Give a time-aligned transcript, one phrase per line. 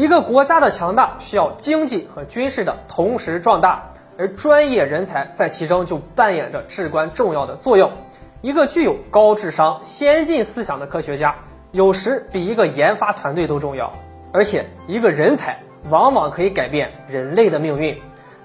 [0.00, 7.92] 一个国家的强大需要经济和军事的同时壮大，而专业人才在其中就扮演着至关重要的作用。
[8.40, 11.34] 一个具有高智商、先进思想的科学家，
[11.70, 13.92] 有时比一个研发团队都重要。
[14.32, 15.58] 而且，一个人才
[15.90, 18.00] 往往可以改变人类的命运。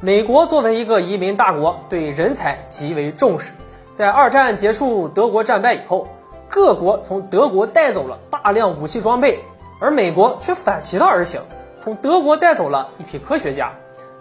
[0.00, 3.52] 美国作为一个移民大国，对人才极为重视。
[3.94, 6.08] 在二战结束、德国战败以后，
[6.50, 9.40] 各国从德国带走了大量武器装备，
[9.80, 11.42] 而美国却反其道而行，
[11.80, 13.72] 从德国带走了一批科学家。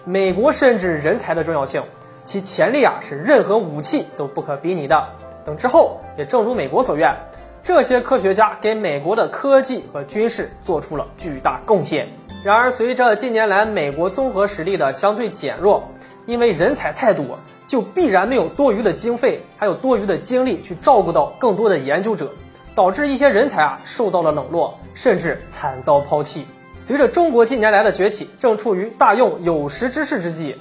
[0.05, 1.83] 美国深知人才的重要性，
[2.23, 5.09] 其潜力啊是任何武器都不可比拟的。
[5.43, 7.15] 等之后，也正如美国所愿。
[7.63, 12.07] 这些科学家给美国的科技和军事做出了巨大贡献。
[12.43, 15.91] 然而，随着近年来美国综合实力的相对减弱，
[16.25, 22.31] 因为人才太多，就必然没有多余的经费，还有多余的精力去照顾到更多的研究者，
[22.77, 26.45] 导致一些人才啊受到了冷落，甚至惨遭抛弃。
[26.79, 30.55] 随着中国近年来的崛起，正处于大用有识之士之际。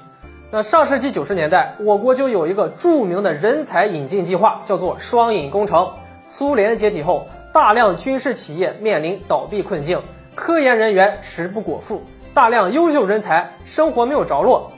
[0.50, 5.92] 那上世纪九十年代，我国就有一个著名的人才引进计划，叫做“双引”工程。
[6.26, 10.00] 苏联解体后，大量军事企业面临倒闭困境，
[10.34, 14.72] 科研人员食不果腹，大量优秀人才生活没有着落。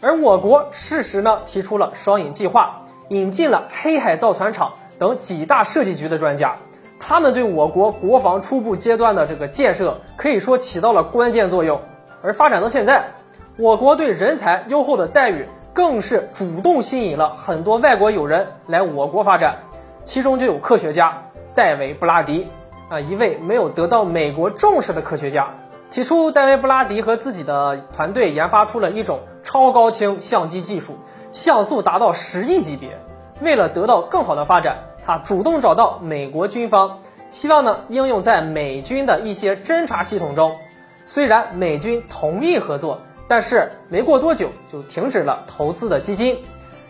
[0.00, 6.56] 而我国适时呢提出了双引计划，引进了黑海造船厂等几大设计局的专家，
[6.98, 11.80] 他们对我国国防初步阶段的这个建设可以说起到了关键作用。
[12.22, 13.10] 而发展到现在，
[13.58, 19.58] 我国对人才优厚的待遇，更是主动吸引了很多外国友人来我国发展。
[20.04, 21.22] 其中就有科学家
[21.54, 22.48] 戴维·布拉迪
[22.88, 25.54] 啊，一位没有得到美国重视的科学家。
[25.90, 30.98] 起初，戴维·布拉迪和自己的团队研发出了一种超高清相机技术，
[31.30, 32.98] 像素达到十亿级别。
[33.40, 40.56] 为了得到更好的发展，他主动找到美国军方，希望呢应用在美军的一些侦察系统中。
[41.04, 46.38] 虽然美军同意合作，但是没过多久就停止了投资的基金，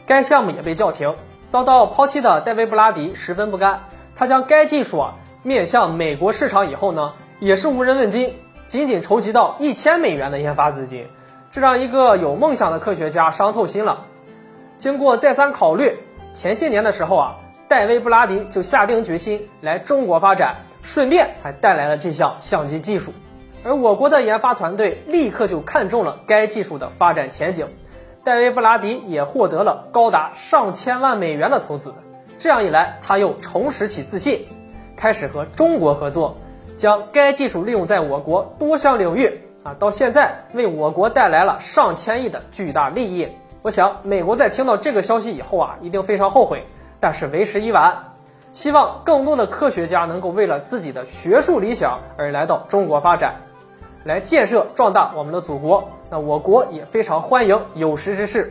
[0.07, 1.15] 该项目也被叫停。
[1.51, 3.85] 遭到抛弃的戴维·布拉迪十分不甘，
[4.17, 8.35] 他将该技术啊面向美国市场以后呢，也是无人问津，
[8.67, 11.07] 仅仅筹集到一千美元的研发资金，
[11.51, 14.05] 这让一个有梦想的科学家伤透心了。
[14.77, 15.97] 经过再三考虑，
[16.33, 17.37] 前些年的时候啊，
[17.69, 23.13] 戴维·布拉迪就下定决心来中国发展，顺便还带来了这项相机技术，
[23.65, 27.69] 而我国的研发团队立刻就看中了该技术的发展前景。
[28.23, 31.95] 戴维·布拉迪也获得了高达上千万美元的投资，
[32.39, 34.47] 这样一来，他又重拾起自信，
[34.97, 36.37] 开始和中国合作，
[36.77, 43.29] 将该技术利用在我国多项领域啊，到现在为我国带来了上千亿的巨大利益。
[43.63, 46.67] 我想，美国在听到这个消息以后啊，一定非常后悔，
[47.05, 48.15] 但是为时已晚。
[48.51, 53.35] 希望更多的科学家能够为了自己的学术理想而来到中国发展。
[54.05, 58.51] 来建设壮大我们的祖国，那我国也非常欢迎有识之士。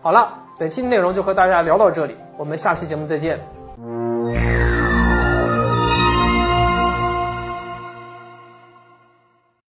[0.00, 3.59] 好了，本期内容就和大家聊到这里，我们下期节目再见。